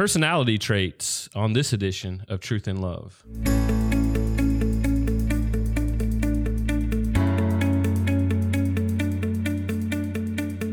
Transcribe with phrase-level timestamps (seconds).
[0.00, 3.22] Personality traits on this edition of Truth in Love.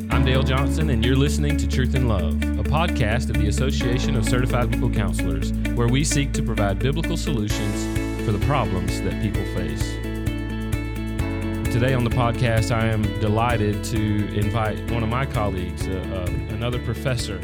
[0.09, 4.15] I'm Dale Johnson, and you're listening to Truth in Love, a podcast of the Association
[4.15, 7.83] of Certified Biblical Counselors, where we seek to provide biblical solutions
[8.25, 9.91] for the problems that people face.
[11.73, 16.31] Today on the podcast, I am delighted to invite one of my colleagues, uh, uh,
[16.53, 17.41] another professor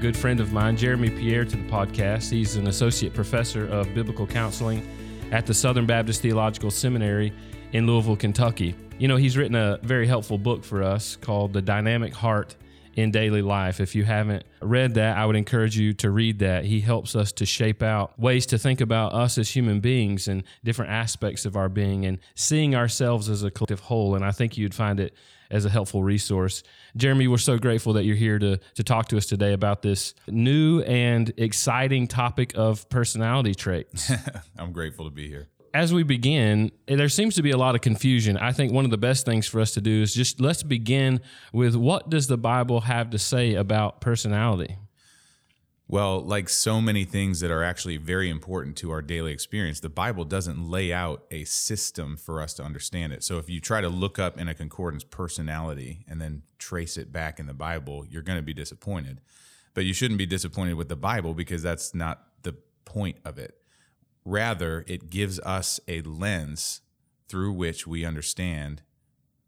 [0.00, 2.30] good friend of mine, Jeremy Pierre, to the podcast.
[2.30, 4.88] He's an associate professor of biblical counseling
[5.30, 7.34] at the Southern Baptist Theological Seminary
[7.72, 8.74] in Louisville, Kentucky.
[8.98, 12.56] You know, he's written a very helpful book for us called The Dynamic Heart
[12.96, 13.78] in Daily Life.
[13.78, 16.64] If you haven't read that, I would encourage you to read that.
[16.64, 20.44] He helps us to shape out ways to think about us as human beings and
[20.64, 24.14] different aspects of our being and seeing ourselves as a collective whole.
[24.14, 25.14] And I think you'd find it
[25.50, 26.62] as a helpful resource.
[26.96, 30.14] Jeremy, we're so grateful that you're here to, to talk to us today about this
[30.28, 34.10] new and exciting topic of personality traits.
[34.58, 35.48] I'm grateful to be here.
[35.72, 38.36] As we begin, there seems to be a lot of confusion.
[38.36, 41.20] I think one of the best things for us to do is just let's begin
[41.52, 44.76] with what does the Bible have to say about personality?
[45.90, 49.88] Well, like so many things that are actually very important to our daily experience, the
[49.88, 53.24] Bible doesn't lay out a system for us to understand it.
[53.24, 57.10] So if you try to look up in a concordance personality and then trace it
[57.10, 59.20] back in the Bible, you're going to be disappointed.
[59.74, 63.56] But you shouldn't be disappointed with the Bible because that's not the point of it.
[64.24, 66.82] Rather, it gives us a lens
[67.26, 68.82] through which we understand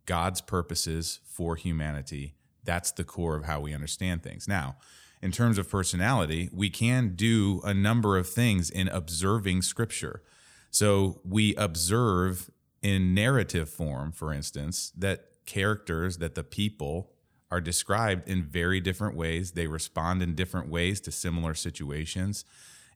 [0.07, 2.35] God's purposes for humanity.
[2.65, 4.48] That's the core of how we understand things.
[4.48, 4.75] Now,
[5.23, 10.23] in terms of personality, we can do a number of things in observing scripture.
[10.70, 12.51] So we observe
[12.83, 17.12] in narrative form, for instance, that characters, that the people
[17.51, 19.53] are described in very different ways.
[19.53, 22.45] They respond in different ways to similar situations.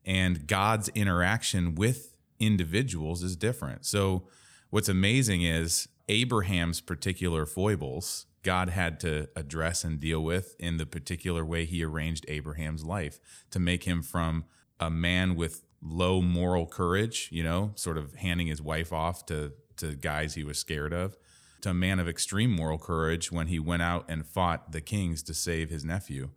[0.04, 3.84] And God's interaction with individuals is different.
[3.84, 4.24] So
[4.70, 10.86] what's amazing is Abraham's particular foibles God had to address and deal with in the
[10.86, 13.18] particular way he arranged Abraham's life
[13.50, 14.44] to make him from
[14.78, 19.52] a man with low moral courage, you know, sort of handing his wife off to,
[19.78, 21.16] to guys he was scared of,
[21.60, 25.24] to a man of extreme moral courage when he went out and fought the kings
[25.24, 26.30] to save his nephew.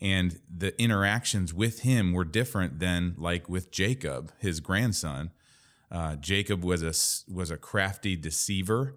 [0.00, 5.32] And the interactions with him were different than like with Jacob, his grandson.
[5.90, 6.94] Uh, Jacob was a
[7.30, 8.96] was a crafty deceiver,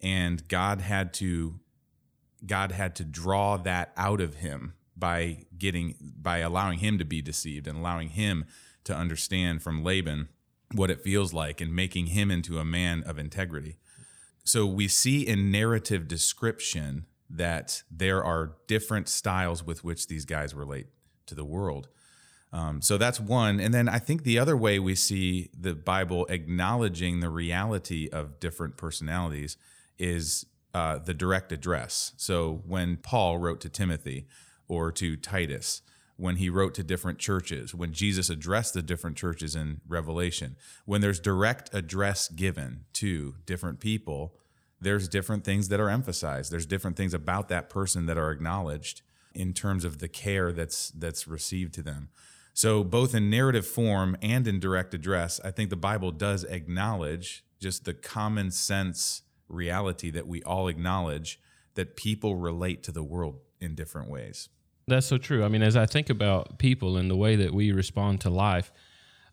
[0.00, 1.58] and God had to
[2.46, 7.20] God had to draw that out of him by getting by allowing him to be
[7.20, 8.46] deceived and allowing him
[8.84, 10.28] to understand from Laban
[10.72, 13.76] what it feels like and making him into a man of integrity.
[14.44, 20.54] So we see in narrative description that there are different styles with which these guys
[20.54, 20.86] relate
[21.26, 21.88] to the world.
[22.52, 23.58] Um, so that's one.
[23.58, 28.38] And then I think the other way we see the Bible acknowledging the reality of
[28.38, 29.56] different personalities
[29.98, 32.12] is uh, the direct address.
[32.18, 34.26] So when Paul wrote to Timothy
[34.68, 35.80] or to Titus,
[36.18, 40.54] when he wrote to different churches, when Jesus addressed the different churches in Revelation,
[40.84, 44.34] when there's direct address given to different people,
[44.78, 46.52] there's different things that are emphasized.
[46.52, 49.00] There's different things about that person that are acknowledged
[49.34, 52.10] in terms of the care that's that's received to them.
[52.52, 57.44] So both in narrative form and in direct address, I think the Bible does acknowledge
[57.58, 61.40] just the common sense reality that we all acknowledge
[61.74, 64.48] that people relate to the world in different ways.
[64.88, 65.44] That's so true.
[65.44, 68.72] I mean, as I think about people and the way that we respond to life,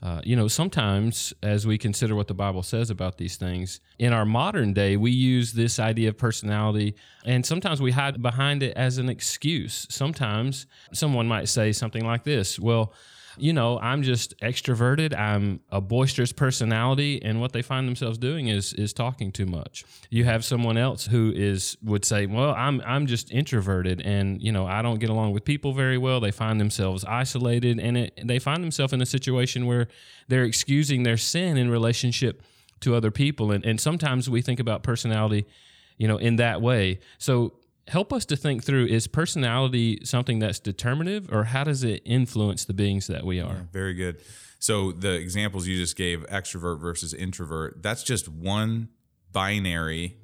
[0.02, 4.12] uh, you know, sometimes as we consider what the Bible says about these things, in
[4.12, 8.76] our modern day, we use this idea of personality and sometimes we hide behind it
[8.76, 9.88] as an excuse.
[9.90, 12.94] Sometimes someone might say something like this Well,
[13.38, 15.18] you know, I'm just extroverted.
[15.18, 19.84] I'm a boisterous personality, and what they find themselves doing is is talking too much.
[20.10, 24.52] You have someone else who is would say, "Well, I'm I'm just introverted, and you
[24.52, 28.20] know, I don't get along with people very well." They find themselves isolated, and it,
[28.24, 29.88] they find themselves in a situation where
[30.28, 32.42] they're excusing their sin in relationship
[32.82, 35.46] to other people, and and sometimes we think about personality,
[35.98, 37.00] you know, in that way.
[37.18, 37.54] So
[37.88, 42.66] help us to think through is personality something that's determinative or how does it influence
[42.66, 43.54] the beings that we are?
[43.54, 44.22] Yeah, very good.
[44.60, 48.90] So the examples you just gave, extrovert versus introvert, that's just one
[49.32, 50.18] binary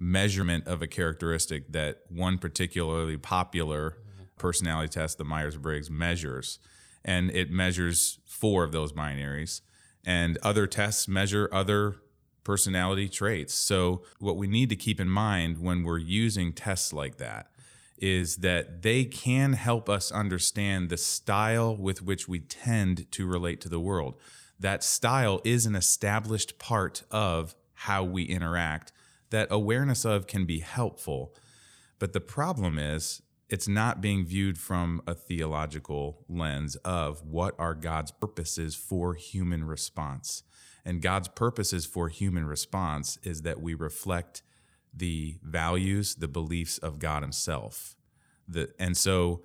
[0.00, 3.98] measurement of a characteristic that one particularly popular
[4.38, 6.58] personality test, the Myers Briggs, measures.
[7.04, 9.60] And it measures four of those binaries.
[10.04, 11.96] And other tests measure other
[12.44, 13.54] personality traits.
[13.54, 17.48] So, what we need to keep in mind when we're using tests like that
[17.98, 23.60] is that they can help us understand the style with which we tend to relate
[23.60, 24.16] to the world.
[24.58, 28.92] That style is an established part of how we interact
[29.30, 31.34] that awareness of can be helpful.
[31.98, 37.74] But the problem is, it's not being viewed from a theological lens of what are
[37.74, 40.42] God's purposes for human response.
[40.84, 44.42] And God's purposes for human response is that we reflect
[44.92, 47.96] the values, the beliefs of God Himself.
[48.48, 49.42] The, and so,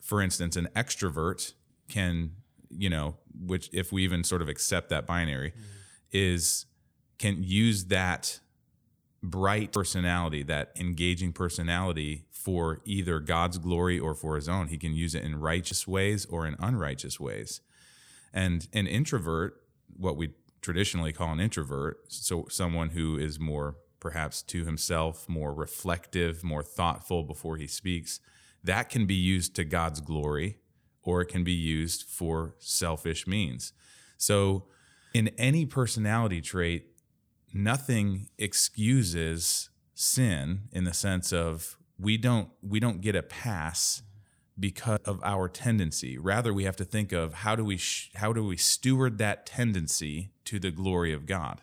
[0.00, 1.52] for instance, an extrovert
[1.88, 2.32] can,
[2.70, 5.60] you know, which if we even sort of accept that binary, mm-hmm.
[6.12, 6.66] is
[7.18, 8.40] can use that
[9.22, 14.68] bright personality, that engaging personality for either God's glory or for his own.
[14.68, 17.62] He can use it in righteous ways or in unrighteous ways.
[18.32, 19.62] And an introvert,
[19.96, 25.54] what we traditionally call an introvert, so someone who is more perhaps to himself, more
[25.54, 28.18] reflective, more thoughtful before he speaks,
[28.62, 30.58] that can be used to God's glory
[31.02, 33.74] or it can be used for selfish means.
[34.16, 34.64] So,
[35.12, 36.86] in any personality trait,
[37.52, 44.02] nothing excuses sin in the sense of we don't we don't get a pass
[44.58, 48.32] because of our tendency rather we have to think of how do we sh- how
[48.32, 51.60] do we steward that tendency to the glory of god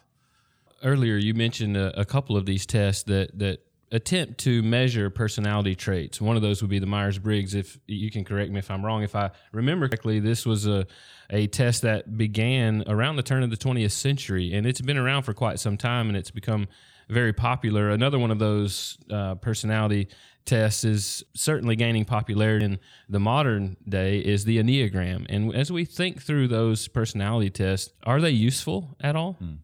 [0.83, 3.59] earlier you mentioned a, a couple of these tests that that
[3.91, 6.21] attempt to measure personality traits.
[6.21, 7.53] One of those would be the Myers Briggs.
[7.53, 10.87] If you can correct me if I'm wrong, if I remember correctly, this was a,
[11.29, 15.23] a test that began around the turn of the 20th century, and it's been around
[15.23, 16.67] for quite some time, and it's become
[17.09, 17.89] very popular.
[17.89, 20.07] Another one of those uh, personality
[20.45, 22.79] tests is certainly gaining popularity in
[23.09, 25.25] the modern day is the Enneagram.
[25.29, 29.33] And as we think through those personality tests, are they useful at all?
[29.33, 29.55] Hmm.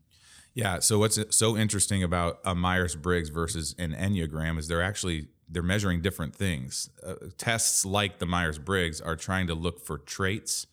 [0.53, 0.79] Yeah.
[0.79, 5.63] So what's so interesting about a Myers Briggs versus an Enneagram is they're actually they're
[5.63, 6.89] measuring different things.
[7.05, 10.67] Uh, tests like the Myers Briggs are trying to look for traits.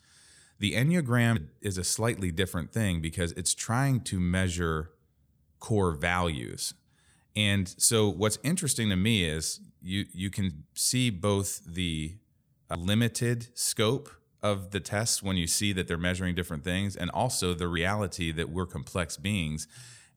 [0.58, 4.90] The Enneagram is a slightly different thing because it's trying to measure
[5.60, 6.74] core values.
[7.36, 12.16] And so what's interesting to me is you you can see both the
[12.70, 14.10] uh, limited scope
[14.42, 18.30] of the tests when you see that they're measuring different things and also the reality
[18.30, 19.66] that we're complex beings.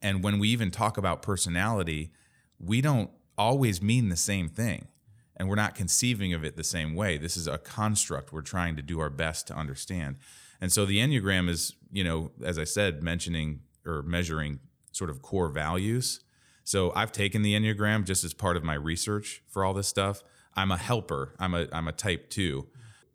[0.00, 2.12] And when we even talk about personality
[2.60, 4.88] we don't always mean the same thing.
[5.36, 7.16] And we're not conceiving of it the same way.
[7.16, 10.16] This is a construct we're trying to do our best to understand.
[10.60, 14.60] And so the enneagram is you know as i said mentioning or measuring
[14.92, 16.20] sort of core values
[16.68, 20.22] so i've taken the enneagram just as part of my research for all this stuff.
[20.58, 21.34] I'm a helper.
[21.38, 22.66] I'm a i'm a type 2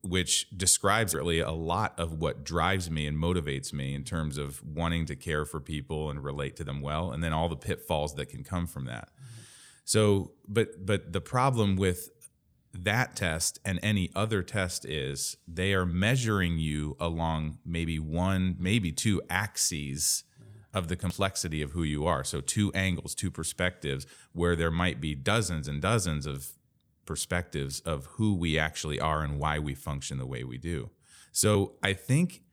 [0.01, 4.61] which describes really a lot of what drives me and motivates me in terms of
[4.61, 8.15] wanting to care for people and relate to them well and then all the pitfalls
[8.15, 9.09] that can come from that.
[9.85, 12.09] So but but the problem with
[12.73, 18.91] that test and any other test is they are measuring you along maybe one maybe
[18.91, 20.23] two axes
[20.73, 24.99] of the complexity of who you are so two angles two perspectives where there might
[24.99, 26.53] be dozens and dozens of
[27.05, 30.89] perspectives of who we actually are and why we function the way we do.
[31.31, 32.43] So I think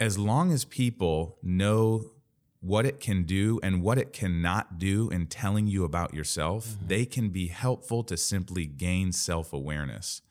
[0.00, 2.12] as long as people know
[2.60, 6.88] what it can do and what it cannot do in telling you about yourself, mm-hmm.
[6.88, 10.22] they can be helpful to simply gain self awareness.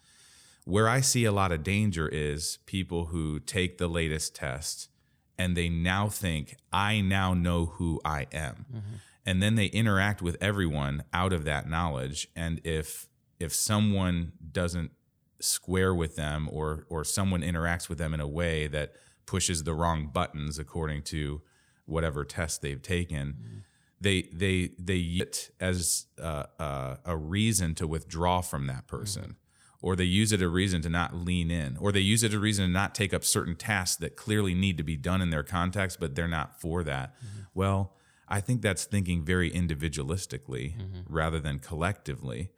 [0.65, 4.89] Where I see a lot of danger is people who take the latest test
[5.37, 8.65] and they now think, I now know who I am.
[8.73, 8.95] Mm-hmm
[9.27, 13.07] and then they interact with everyone out of that knowledge and if
[13.39, 14.91] if someone doesn't
[15.39, 18.93] square with them or or someone interacts with them in a way that
[19.27, 21.41] pushes the wrong buttons according to
[21.85, 23.57] whatever test they've taken mm-hmm.
[23.99, 29.31] they they they get as uh, uh, a reason to withdraw from that person mm-hmm.
[29.81, 32.39] Or they use it a reason to not lean in or they use it a
[32.39, 35.43] reason to not take up certain tasks that clearly need to be done in their
[35.43, 37.41] context but they're not for that mm-hmm.
[37.53, 37.93] well
[38.27, 41.01] I think that's thinking very individualistically mm-hmm.
[41.07, 42.51] rather than collectively.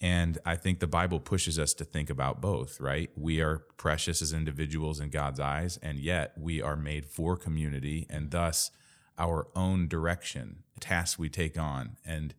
[0.00, 3.10] And I think the Bible pushes us to think about both, right?
[3.16, 8.08] We are precious as individuals in God's eyes, and yet we are made for community,
[8.10, 8.72] and thus
[9.16, 12.34] our own direction, tasks we take on, and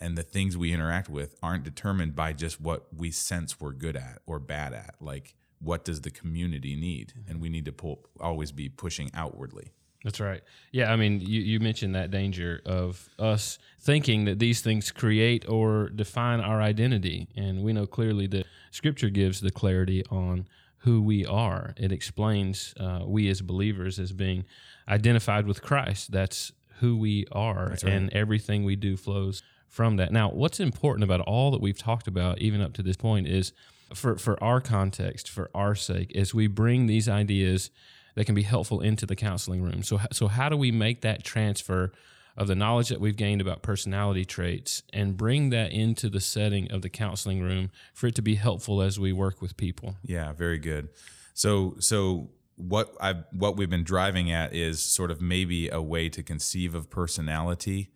[0.00, 3.96] and the things we interact with aren't determined by just what we sense we're good
[3.96, 4.94] at or bad at.
[5.00, 7.14] Like, what does the community need?
[7.28, 9.72] And we need to pull, always be pushing outwardly.
[10.04, 10.42] That's right.
[10.70, 15.48] Yeah, I mean, you, you mentioned that danger of us thinking that these things create
[15.48, 17.28] or define our identity.
[17.36, 20.46] And we know clearly that Scripture gives the clarity on
[20.78, 21.74] who we are.
[21.76, 24.44] It explains uh, we as believers as being
[24.88, 26.12] identified with Christ.
[26.12, 27.70] That's who we are.
[27.70, 27.82] Right.
[27.82, 30.12] And everything we do flows from that.
[30.12, 33.52] Now, what's important about all that we've talked about, even up to this point, is
[33.94, 37.70] for, for our context, for our sake, as we bring these ideas
[38.14, 39.82] that can be helpful into the counseling room.
[39.82, 41.92] So, so how do we make that transfer
[42.36, 46.70] of the knowledge that we've gained about personality traits and bring that into the setting
[46.70, 49.96] of the counseling room for it to be helpful as we work with people?
[50.04, 50.88] Yeah, very good.
[51.34, 56.08] So, so what I what we've been driving at is sort of maybe a way
[56.08, 57.90] to conceive of personality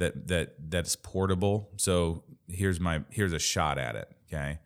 [0.00, 1.70] that that that's portable.
[1.76, 4.08] So here's my here's a shot at it.
[4.26, 4.58] Okay.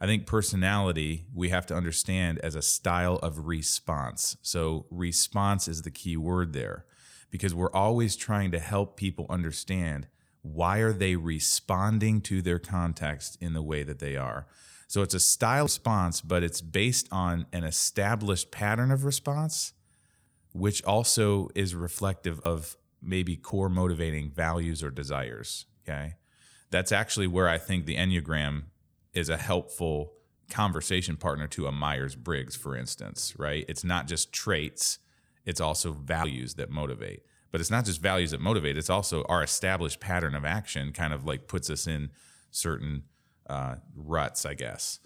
[0.00, 4.36] I think personality we have to understand as a style of response.
[4.42, 6.86] So response is the key word there
[7.30, 10.06] because we're always trying to help people understand
[10.42, 14.46] why are they responding to their context in the way that they are.
[14.86, 19.72] So it's a style response, but it's based on an established pattern of response,
[20.52, 25.66] which also is reflective of maybe core motivating values or desires.
[25.86, 26.14] Okay.
[26.70, 28.64] That's actually where I think the Enneagram
[29.14, 30.12] is a helpful
[30.50, 33.64] conversation partner to a Myers Briggs, for instance, right?
[33.68, 34.98] It's not just traits,
[35.44, 37.22] it's also values that motivate.
[37.52, 41.12] But it's not just values that motivate, it's also our established pattern of action kind
[41.12, 42.10] of like puts us in
[42.50, 43.04] certain
[43.48, 44.98] uh, ruts, I guess.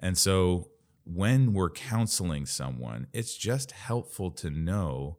[0.00, 0.70] And so
[1.04, 5.18] when we're counseling someone, it's just helpful to know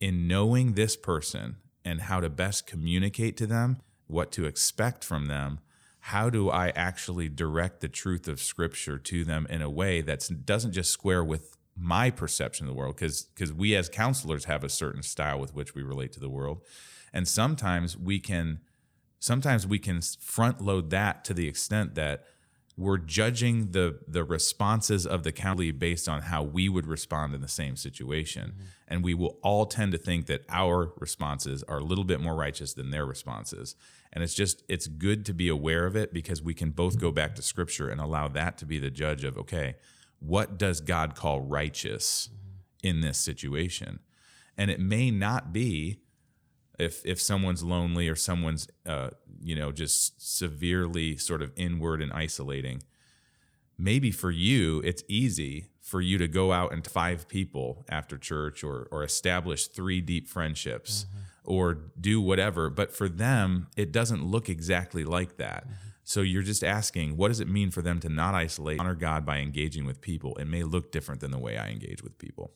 [0.00, 5.26] in knowing this person and how to best communicate to them, what to expect from
[5.26, 5.60] them,
[6.04, 10.28] how do I actually direct the truth of scripture to them in a way that
[10.44, 14.64] doesn't just square with my perception of the world because because we as counselors have
[14.64, 16.62] a certain style with which we relate to the world.
[17.12, 18.60] And sometimes we can
[19.18, 22.24] sometimes we can front load that to the extent that
[22.80, 27.42] we're judging the the responses of the counselee based on how we would respond in
[27.42, 28.64] the same situation mm-hmm.
[28.88, 32.34] and we will all tend to think that our responses are a little bit more
[32.34, 33.76] righteous than their responses
[34.14, 37.12] and it's just it's good to be aware of it because we can both go
[37.12, 39.76] back to scripture and allow that to be the judge of okay
[40.18, 42.88] what does god call righteous mm-hmm.
[42.88, 44.00] in this situation
[44.56, 46.00] and it may not be
[46.80, 49.10] if if someone's lonely or someone's uh,
[49.42, 52.82] you know just severely sort of inward and isolating
[53.78, 58.62] maybe for you it's easy for you to go out and five people after church
[58.62, 61.52] or or establish three deep friendships mm-hmm.
[61.52, 65.74] or do whatever but for them it doesn't look exactly like that mm-hmm.
[66.04, 69.24] so you're just asking what does it mean for them to not isolate honor god
[69.24, 72.52] by engaging with people it may look different than the way i engage with people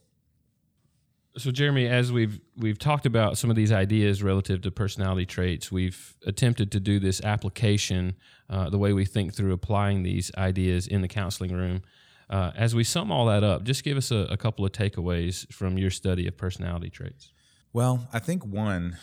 [1.36, 5.72] so, Jeremy, as we've we've talked about some of these ideas relative to personality traits,
[5.72, 8.14] we've attempted to do this application,
[8.48, 11.82] uh, the way we think through applying these ideas in the counseling room.
[12.30, 15.50] Uh, as we sum all that up, just give us a, a couple of takeaways
[15.52, 17.32] from your study of personality traits.
[17.72, 18.98] Well, I think one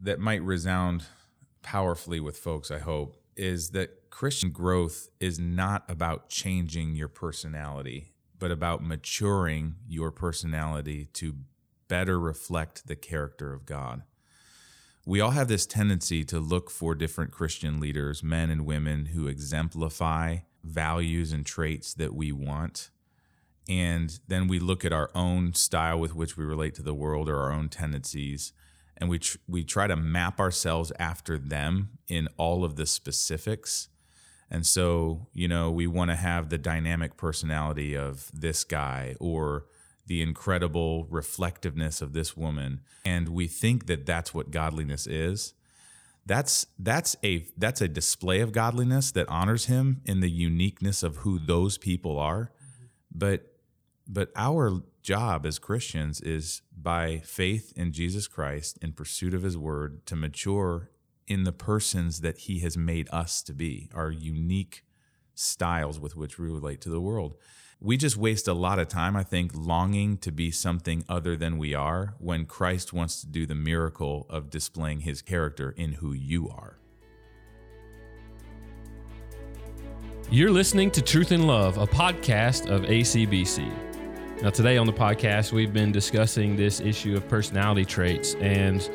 [0.00, 1.04] that might resound
[1.62, 8.14] powerfully with folks, I hope, is that Christian growth is not about changing your personality,
[8.38, 11.34] but about maturing your personality to
[11.90, 14.04] better reflect the character of God.
[15.04, 19.26] We all have this tendency to look for different Christian leaders, men and women who
[19.26, 22.90] exemplify values and traits that we want.
[23.68, 27.28] And then we look at our own style with which we relate to the world
[27.28, 28.52] or our own tendencies,
[28.96, 33.88] and we, tr- we try to map ourselves after them in all of the specifics.
[34.48, 39.64] And so, you know, we want to have the dynamic personality of this guy or
[40.10, 45.54] the incredible reflectiveness of this woman and we think that that's what godliness is
[46.26, 51.18] that's that's a that's a display of godliness that honors him in the uniqueness of
[51.18, 52.86] who those people are mm-hmm.
[53.12, 53.52] but
[54.08, 59.56] but our job as Christians is by faith in Jesus Christ in pursuit of his
[59.56, 60.90] word to mature
[61.28, 64.82] in the persons that he has made us to be our unique
[65.36, 67.36] styles with which we relate to the world
[67.82, 71.56] we just waste a lot of time, I think, longing to be something other than
[71.56, 76.12] we are when Christ wants to do the miracle of displaying his character in who
[76.12, 76.76] you are.
[80.30, 83.72] You're listening to Truth in Love, a podcast of ACBC.
[84.42, 88.88] Now, today on the podcast, we've been discussing this issue of personality traits, and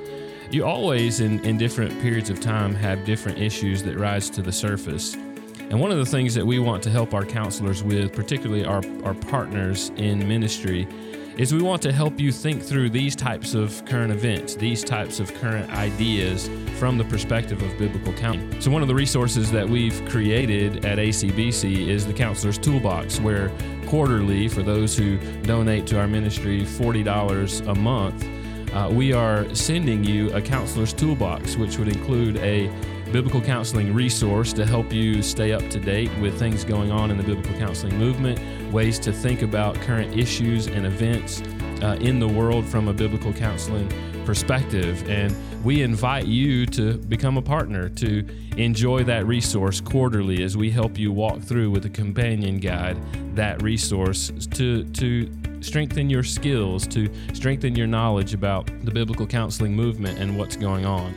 [0.51, 4.51] you always, in, in different periods of time, have different issues that rise to the
[4.51, 5.17] surface.
[5.69, 8.83] And one of the things that we want to help our counselors with, particularly our,
[9.03, 10.87] our partners in ministry,
[11.37, 15.19] is we want to help you think through these types of current events, these types
[15.19, 18.61] of current ideas from the perspective of biblical counseling.
[18.61, 23.51] So, one of the resources that we've created at ACBC is the Counselor's Toolbox, where
[23.87, 28.25] quarterly, for those who donate to our ministry $40 a month,
[28.73, 32.69] uh, we are sending you a Counselor's Toolbox, which would include a
[33.11, 37.17] biblical counseling resource to help you stay up to date with things going on in
[37.17, 38.39] the biblical counseling movement,
[38.71, 41.41] ways to think about current issues and events
[41.81, 43.87] uh, in the world from a biblical counseling
[44.25, 45.07] perspective.
[45.09, 50.71] And we invite you to become a partner, to enjoy that resource quarterly as we
[50.71, 52.97] help you walk through with a companion guide
[53.35, 55.29] that resource to, to
[55.61, 60.85] strengthen your skills, to strengthen your knowledge about the biblical counseling movement and what's going
[60.85, 61.13] on.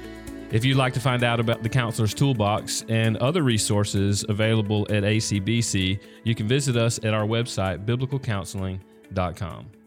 [0.50, 5.02] If you'd like to find out about the Counselor's Toolbox and other resources available at
[5.02, 9.77] ACBC, you can visit us at our website, biblicalcounseling.com.